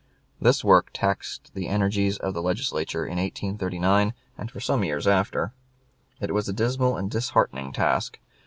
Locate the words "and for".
4.35-4.59